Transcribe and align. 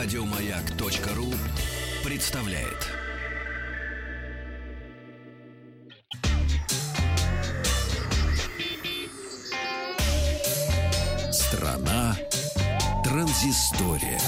Радиомаяк.ру 0.00 1.26
представляет. 2.08 2.86
Страна 11.32 12.16
транзистория. 13.02 14.20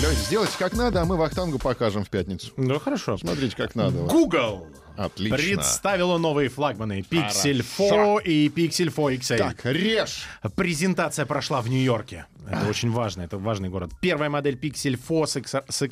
Давайте 0.00 0.22
сделайте 0.22 0.52
как 0.56 0.74
надо, 0.74 1.02
а 1.02 1.04
мы 1.04 1.16
Вахтангу 1.16 1.58
покажем 1.58 2.04
в 2.04 2.08
пятницу. 2.08 2.52
Ну, 2.56 2.78
хорошо. 2.78 3.18
Смотрите, 3.18 3.56
как 3.56 3.74
надо. 3.74 4.04
Google 4.04 4.68
Отлично. 4.96 5.36
представила 5.36 6.18
новые 6.18 6.48
флагманы 6.48 7.04
Pixel 7.08 7.62
Хорошо. 7.62 8.20
4 8.20 8.34
и 8.34 8.48
Pixel 8.48 8.90
4 8.90 9.16
XL. 9.16 9.38
Так, 9.38 9.64
режь. 9.64 10.24
Презентация 10.54 11.26
прошла 11.26 11.60
в 11.60 11.68
Нью-Йорке. 11.68 12.26
Это 12.48 12.68
очень 12.68 12.90
важно, 12.90 13.22
это 13.22 13.38
важный 13.38 13.68
город. 13.68 13.92
Первая 14.00 14.28
модель 14.28 14.56
Pixel 14.56 14.96
4 14.96 15.58
с 15.68 15.82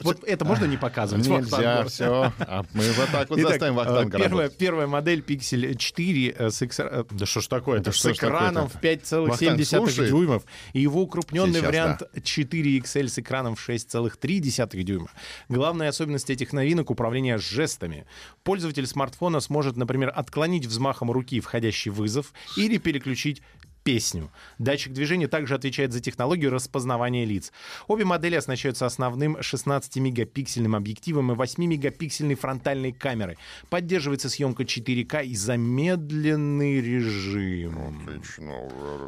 вот- 0.00 0.24
это 0.24 0.44
можно 0.44 0.64
не 0.66 0.76
показывать? 0.76 1.26
Нельзя, 1.26 1.82
Вахтанг. 1.82 1.88
все. 1.88 2.32
мы 2.72 2.92
вот 2.92 3.08
так 3.10 3.30
вот 3.30 3.40
заставим 3.40 3.74
Вахтанга 3.74 4.18
э, 4.18 4.50
первая, 4.50 4.86
модель 4.86 5.20
Pixel 5.20 5.74
4 5.74 6.34
э, 6.38 6.50
с 6.50 6.62
э, 6.62 7.04
Да 7.10 7.26
что 7.26 7.40
ж 7.40 7.46
такое? 7.48 7.80
Это 7.80 7.92
с 7.92 8.06
экраном 8.06 8.68
в 8.68 8.72
такое-то? 8.74 9.16
5,7 9.16 9.28
Вахтанг 9.28 9.64
слушает? 9.64 10.10
дюймов. 10.10 10.42
И 10.72 10.80
его 10.80 11.02
укрупненный 11.02 11.60
вариант 11.60 12.02
4 12.22 12.78
XL 12.78 13.08
с 13.08 13.18
экраном 13.18 13.56
в 13.56 13.68
6,3 13.68 14.82
дюйма. 14.82 15.08
Главная 15.48 15.88
особенность 15.88 16.30
этих 16.30 16.52
новинок— 16.52 16.90
управление 16.90 17.38
жестами. 17.50 18.06
Пользователь 18.42 18.86
смартфона 18.86 19.40
сможет, 19.40 19.76
например, 19.76 20.12
отклонить 20.14 20.66
взмахом 20.66 21.10
руки 21.10 21.40
входящий 21.40 21.90
вызов 21.90 22.32
или 22.56 22.78
переключить 22.78 23.42
песню. 23.82 24.30
Датчик 24.58 24.92
движения 24.92 25.28
также 25.28 25.54
отвечает 25.54 25.92
за 25.92 26.00
технологию 26.00 26.50
распознавания 26.50 27.24
лиц. 27.24 27.52
Обе 27.88 28.04
модели 28.04 28.36
оснащаются 28.36 28.86
основным 28.86 29.36
16-мегапиксельным 29.36 30.76
объективом 30.76 31.32
и 31.32 31.34
8-мегапиксельной 31.34 32.34
фронтальной 32.34 32.92
камерой. 32.92 33.38
Поддерживается 33.68 34.28
съемка 34.28 34.64
4К 34.64 35.24
и 35.24 35.34
замедленный 35.34 36.80
режим. 36.80 38.10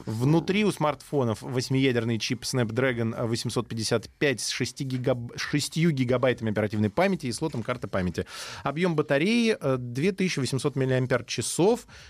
Внутри 0.07 0.65
у 0.65 0.73
смартфонов 0.73 1.43
8-ядерный 1.43 2.19
чип 2.19 2.43
Snapdragon 2.43 3.27
855 3.27 4.41
с 4.41 4.49
6, 4.49 4.81
гигаб... 4.83 5.33
6 5.37 5.77
гигабайтами 5.77 6.51
оперативной 6.51 6.91
памяти 6.91 7.27
и 7.27 7.33
слотом 7.33 7.63
карты 7.63 7.89
памяти. 7.89 8.27
Объем 8.63 8.97
батареи 8.97 9.57
э, 9.61 9.77
2800 9.79 10.77
мАч. 10.77 11.39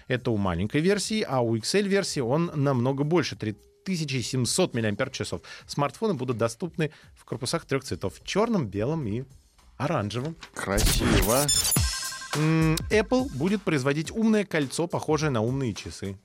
Это 0.09 0.31
у 0.31 0.37
маленькой 0.37 0.81
версии, 0.81 1.23
а 1.23 1.41
у 1.41 1.57
XL-версии 1.57 2.21
он 2.21 2.52
намного 2.55 3.05
больше. 3.05 3.37
3700 3.37 4.75
мАч. 4.75 5.23
Смартфоны 5.67 6.15
будут 6.15 6.39
доступны 6.39 6.93
в 7.15 7.25
корпусах 7.25 7.65
трех 7.65 7.85
цветов. 7.85 8.15
Черном, 8.25 8.67
белом 8.67 9.07
и 9.07 9.25
оранжевом. 9.77 10.37
Красиво. 10.55 11.47
Apple 12.35 13.31
будет 13.35 13.63
производить 13.63 14.11
умное 14.11 14.45
кольцо, 14.45 14.87
похожее 14.87 15.31
на 15.31 15.43
умные 15.43 15.75
часы. 15.75 16.17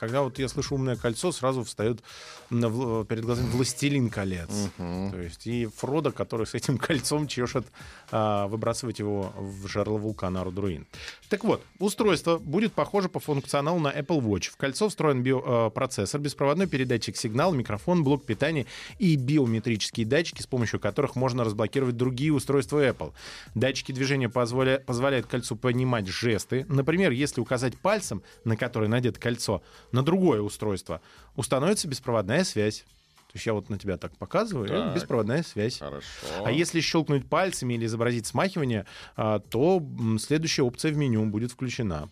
Когда 0.00 0.22
вот 0.22 0.38
я 0.38 0.48
слышу 0.48 0.76
умное 0.76 0.96
кольцо, 0.96 1.30
сразу 1.30 1.62
встает 1.62 2.00
в- 2.48 3.04
перед 3.04 3.24
глазами 3.24 3.50
властелин 3.50 4.08
колец. 4.08 4.48
То 4.78 5.20
есть 5.20 5.46
и 5.46 5.66
Фродо, 5.76 6.10
который 6.10 6.46
с 6.46 6.54
этим 6.54 6.78
кольцом 6.88 7.26
чешет 7.28 7.66
а, 8.10 8.46
выбрасывать 8.48 8.98
его 8.98 9.32
в 9.36 9.66
жерло 9.68 9.98
вулкана 9.98 10.42
Рудруин. 10.42 10.86
Так 11.28 11.44
вот, 11.44 11.62
устройство 11.78 12.38
будет 12.38 12.72
похоже 12.72 13.08
по 13.10 13.20
функционалу 13.20 13.78
на 13.78 13.88
Apple 13.92 14.20
Watch. 14.20 14.50
В 14.50 14.56
кольцо 14.56 14.88
встроен 14.88 15.22
биопроцессор, 15.22 16.20
беспроводной 16.20 16.66
передатчик 16.66 17.16
сигнала, 17.16 17.54
микрофон, 17.54 18.02
блок 18.02 18.24
питания 18.24 18.66
и 18.98 19.16
биометрические 19.16 20.06
датчики, 20.06 20.40
с 20.42 20.46
помощью 20.46 20.80
которых 20.80 21.14
можно 21.14 21.44
разблокировать 21.44 21.96
другие 21.96 22.32
устройства 22.32 22.82
Apple. 22.88 23.12
Датчики 23.54 23.92
движения 23.92 24.28
позволя- 24.28 24.80
позволяют 24.80 25.26
кольцу 25.26 25.56
понимать 25.56 26.08
жесты. 26.08 26.64
Например, 26.68 27.10
если 27.12 27.40
указать 27.40 27.76
пальцем, 27.76 28.22
на 28.44 28.56
который 28.56 28.88
надето 28.88 29.20
кольцо, 29.20 29.62
на 29.92 30.02
другое 30.02 30.40
устройство, 30.40 31.00
установится 31.36 31.88
беспроводная 31.88 32.44
связь. 32.44 32.84
То 33.32 33.36
есть 33.36 33.46
я 33.46 33.52
вот 33.54 33.70
на 33.70 33.78
тебя 33.78 33.96
так 33.96 34.16
показываю, 34.16 34.68
Так. 34.68 34.94
беспроводная 34.94 35.44
связь. 35.44 35.78
Хорошо. 35.78 36.06
А 36.44 36.50
если 36.50 36.80
щелкнуть 36.80 37.28
пальцами 37.28 37.74
или 37.74 37.86
изобразить 37.86 38.26
смахивание, 38.26 38.86
а, 39.16 39.38
то 39.38 39.80
следующая 40.18 40.62
опция 40.62 40.90
в 40.90 40.96
меню 40.96 41.24
будет 41.26 41.52
включена. 41.52 42.10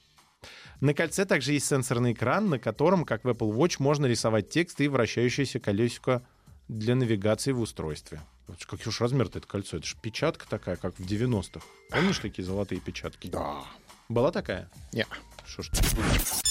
На 0.80 0.94
кольце 0.94 1.24
также 1.24 1.54
есть 1.54 1.66
сенсорный 1.66 2.12
экран, 2.12 2.48
на 2.48 2.60
котором, 2.60 3.04
как 3.04 3.24
в 3.24 3.28
Apple 3.28 3.52
Watch, 3.52 3.76
можно 3.80 4.06
рисовать 4.06 4.48
текст 4.48 4.80
и 4.80 4.86
вращающееся 4.86 5.58
колесико 5.58 6.22
для 6.68 6.94
навигации 6.94 7.50
в 7.50 7.60
устройстве. 7.60 8.20
Как 8.68 8.86
уж 8.86 9.00
размер-то 9.00 9.40
это 9.40 9.48
кольцо? 9.48 9.78
Это 9.78 9.86
же 9.86 9.96
печатка 10.00 10.46
такая, 10.48 10.76
как 10.76 10.94
в 10.98 11.04
90-х. 11.04 11.66
Помнишь 11.90 12.18
такие 12.20 12.44
золотые 12.44 12.80
печатки? 12.80 13.26
Да. 13.26 13.64
Была 14.08 14.30
такая? 14.30 14.70
Не. 14.92 15.04
Что 15.44 15.62
ж 15.62 15.70
ты. 15.70 16.47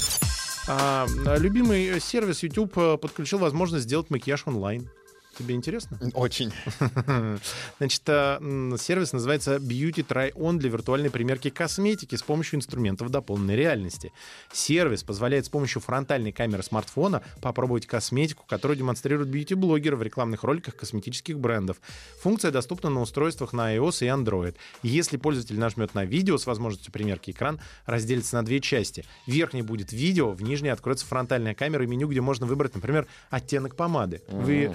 А, 0.67 1.07
любимый 1.37 1.99
сервис 1.99 2.43
YouTube 2.43 2.77
э, 2.77 2.97
подключил 2.97 3.39
возможность 3.39 3.85
сделать 3.85 4.09
макияж 4.09 4.43
онлайн. 4.47 4.89
Тебе 5.37 5.53
интересно? 5.53 5.99
Очень. 6.13 6.51
Значит, 7.77 8.01
э, 8.07 8.75
сервис 8.79 9.13
называется 9.13 9.57
Beauty 9.57 10.05
Try 10.05 10.33
On 10.33 10.57
для 10.57 10.69
виртуальной 10.69 11.11
примерки 11.11 11.49
косметики 11.49 12.15
с 12.15 12.23
помощью 12.23 12.57
инструментов 12.57 13.11
дополненной 13.11 13.55
реальности. 13.55 14.11
Сервис 14.51 15.03
позволяет 15.03 15.45
с 15.45 15.49
помощью 15.49 15.81
фронтальной 15.81 16.31
камеры 16.31 16.63
смартфона 16.63 17.21
попробовать 17.39 17.85
косметику, 17.85 18.45
которую 18.47 18.77
демонстрируют 18.77 19.29
бьюти-блогеры 19.29 19.95
в 19.95 20.01
рекламных 20.01 20.43
роликах 20.43 20.75
косметических 20.75 21.37
брендов. 21.37 21.77
Функция 22.21 22.49
доступна 22.49 22.89
на 22.89 23.01
устройствах 23.01 23.53
на 23.53 23.75
iOS 23.75 24.05
и 24.05 24.07
Android. 24.07 24.55
Если 24.81 25.17
пользователь 25.17 25.59
нажмет 25.59 25.93
на 25.93 26.05
видео 26.05 26.37
с 26.37 26.47
возможностью 26.47 26.91
примерки, 26.91 27.31
экран 27.31 27.59
разделится 27.85 28.37
на 28.37 28.43
две 28.43 28.59
части. 28.59 29.05
В 29.27 29.31
верхней 29.31 29.61
будет 29.61 29.91
видео, 29.91 30.31
в 30.31 30.41
нижней 30.41 30.69
откроется 30.69 31.05
фронтальная 31.05 31.53
камера 31.53 31.83
и 31.83 31.87
меню, 31.87 32.07
где 32.07 32.21
можно 32.21 32.47
выбрать, 32.47 32.73
например, 32.73 33.05
оттенок 33.29 33.75
помады. 33.75 34.21
Вы, 34.27 34.73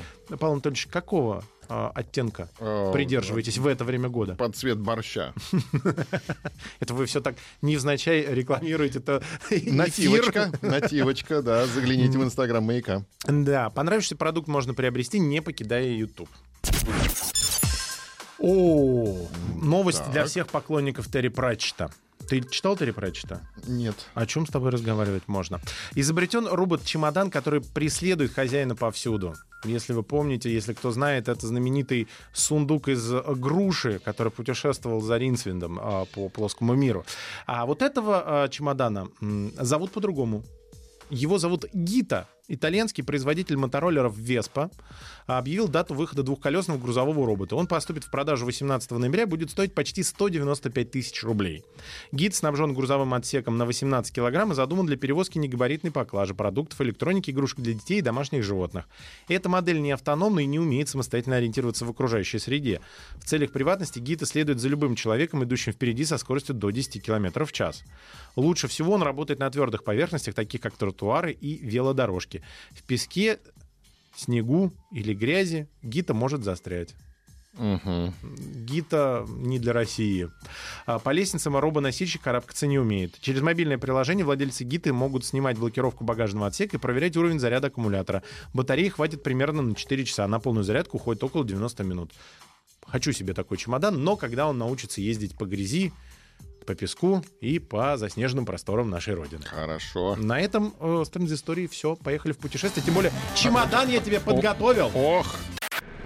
Павел 0.53 0.57
Анатольевич, 0.57 0.87
какого 0.87 1.45
а, 1.69 1.91
оттенка 1.95 2.49
Э, 2.59 2.91
придерживаетесь 2.93 3.57
в 3.57 3.67
это 3.67 3.85
время 3.85 4.11
года? 4.11 4.35
Под 4.35 4.55
цвет 4.55 4.79
борща. 4.79 5.33
Это 6.81 6.93
вы 6.95 7.07
все 7.07 7.23
так 7.23 7.37
невзначай 7.63 8.23
рекламируете 8.35 8.99
это. 8.99 9.23
Нативочка. 9.51 10.53
Нативочка, 10.63 11.41
да. 11.43 11.67
Загляните 11.67 12.19
в 12.19 12.25
инстаграм 12.25 12.63
маяка. 12.63 13.05
Да, 13.25 13.71
понравившийся 13.71 14.17
продукт 14.17 14.49
можно 14.49 14.75
приобрести, 14.75 15.19
не 15.19 15.41
покидая 15.41 15.89
YouTube. 15.89 16.29
О, 18.39 19.29
новость 19.63 20.11
для 20.11 20.27
всех 20.27 20.49
поклонников 20.49 21.11
Терри 21.11 21.29
Пратчета. 21.29 21.91
Ты 22.29 22.43
читал 22.43 22.77
Терри 22.77 22.91
Пратчета? 22.91 23.41
Нет. 23.67 23.95
О 24.15 24.27
чем 24.27 24.47
с 24.47 24.51
тобой 24.51 24.71
разговаривать 24.71 25.29
можно? 25.29 25.61
Изобретен 25.95 26.47
робот-чемодан, 26.47 27.31
который 27.31 27.61
преследует 27.61 28.33
хозяина 28.33 28.75
повсюду. 28.75 29.35
Если 29.65 29.93
вы 29.93 30.03
помните, 30.03 30.53
если 30.53 30.73
кто 30.73 30.91
знает, 30.91 31.29
это 31.29 31.47
знаменитый 31.47 32.09
сундук 32.33 32.89
из 32.89 33.13
груши, 33.37 34.01
который 34.05 34.33
путешествовал 34.33 35.01
за 35.01 35.19
Ринсвиндом 35.19 35.79
а, 35.81 36.05
по 36.07 36.29
плоскому 36.29 36.75
миру. 36.75 37.05
А 37.47 37.65
вот 37.67 37.83
этого 37.83 38.23
а, 38.45 38.49
чемодана 38.49 39.09
зовут 39.21 39.93
по-другому. 39.93 40.43
Его 41.11 41.39
зовут 41.39 41.67
Гита, 41.73 42.27
итальянский 42.49 43.05
производитель 43.05 43.57
мотороллеров 43.57 44.19
Vespa, 44.19 44.71
объявил 45.27 45.69
дату 45.69 45.95
выхода 45.95 46.23
двухколесного 46.23 46.79
грузового 46.79 47.27
робота. 47.27 47.57
Он 47.57 47.67
поступит 47.67 48.05
в 48.05 48.11
продажу 48.11 48.45
18 48.47 48.91
ноября, 48.93 49.27
будет 49.27 49.51
стоить 49.51 49.75
почти 49.75 50.03
195 50.03 50.91
тысяч 50.91 51.23
рублей. 51.23 51.65
Гид 52.11 52.35
снабжен 52.35 52.75
грузовым 52.75 53.15
отсеком 53.15 53.59
на 53.59 53.67
18 53.67 54.15
килограмм 54.15 54.53
и 54.53 54.55
задуман 54.55 54.87
для 54.87 54.97
перевозки 54.97 55.39
негабаритной 55.39 55.93
поклажи, 55.93 56.35
продуктов, 56.35 56.81
электроники, 56.81 57.31
игрушек 57.31 57.61
для 57.61 57.75
детей 57.75 57.99
и 57.99 58.03
домашних 58.03 58.43
животных. 58.43 58.87
Эта 59.29 59.49
модель 59.49 59.81
не 59.81 59.93
автономна 59.93 60.41
и 60.41 60.47
не 60.47 60.59
умеет 60.59 60.89
самостоятельно 60.89 61.37
ориентироваться 61.37 61.85
в 61.85 61.91
окружающей 61.91 62.39
среде. 62.39 62.81
В 63.17 63.25
целях 63.25 63.53
приватности 63.53 63.99
гид 63.99 64.27
следует 64.27 64.61
за 64.61 64.69
любым 64.69 64.95
человеком, 64.95 65.43
идущим 65.45 65.73
впереди 65.73 66.05
со 66.05 66.19
скоростью 66.19 66.55
до 66.55 66.71
10 66.71 67.03
км 67.03 67.45
в 67.45 67.53
час. 67.53 67.83
Лучше 68.37 68.69
всего 68.69 68.95
он 68.95 69.03
работает 69.03 69.41
на 69.41 69.51
твердых 69.51 69.85
поверхностях, 69.85 70.35
таких 70.35 70.61
как 70.61 70.77
тротуары 70.77 71.33
и 71.33 71.59
велодорожки. 71.59 72.32
В 72.71 72.83
песке, 72.85 73.39
снегу 74.17 74.73
или 74.91 75.13
грязи 75.13 75.69
гита 75.83 76.15
может 76.15 76.45
застрять. 76.45 76.95
Мгм. 77.55 78.15
Гита 78.65 79.27
не 79.29 79.59
для 79.59 79.75
России. 79.75 80.31
А 80.87 80.99
По 80.99 81.11
лестницам 81.11 81.57
робоносильщик 81.57 82.23
карабкаться 82.23 82.67
не 82.67 82.79
умеет. 82.79 83.21
Через 83.21 83.43
мобильное 83.43 83.77
приложение 83.77 84.25
владельцы 84.25 84.65
Гиты 84.65 84.93
могут 84.93 85.27
снимать 85.27 85.59
блокировку 85.59 86.03
багажного 86.03 86.47
отсека 86.47 86.77
и 86.77 86.81
проверять 86.81 87.17
уровень 87.17 87.39
заряда 87.39 87.67
аккумулятора. 87.67 88.23
Батареи 88.55 88.89
хватит 88.89 89.23
примерно 89.23 89.61
на 89.61 89.75
4 89.75 90.05
часа. 90.07 90.27
На 90.27 90.41
полную 90.41 90.65
зарядку 90.65 90.97
уходит 90.97 91.23
около 91.25 91.45
90 91.45 91.85
минут. 91.85 92.13
Хочу 92.87 93.13
себе 93.13 93.35
такой 93.35 93.59
чемодан, 93.59 94.03
но 94.03 94.17
когда 94.17 94.49
он 94.49 94.57
научится 94.59 95.01
ездить 95.01 95.37
по 95.37 95.45
грязи, 95.45 95.93
по 96.65 96.75
песку 96.75 97.25
и 97.41 97.59
по 97.59 97.97
заснеженным 97.97 98.47
просторам 98.47 98.91
нашей 98.91 99.15
Родины. 99.15 99.45
Хорошо. 99.45 100.17
На 100.17 100.41
этом 100.41 100.75
э, 100.81 101.03
страниц 101.07 101.33
истории 101.33 101.67
все. 101.67 101.97
Поехали 101.97 102.33
в 102.33 102.39
путешествие. 102.39 102.85
Тем 102.85 102.95
более, 102.95 103.13
чемодан 103.35 103.89
я 103.89 104.01
тебе 104.01 104.21
подготовил. 104.21 104.91
Ох, 104.95 105.37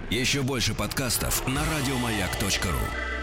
Еще 0.09 0.41
больше 0.41 0.73
подкастов 0.73 1.45
на 1.47 1.61
радиомаяк.ру. 1.61 3.16